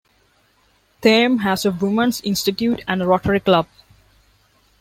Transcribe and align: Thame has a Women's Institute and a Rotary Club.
Thame 1.01 1.37
has 1.43 1.63
a 1.63 1.69
Women's 1.69 2.21
Institute 2.21 2.83
and 2.87 3.03
a 3.03 3.05
Rotary 3.05 3.39
Club. 3.39 3.67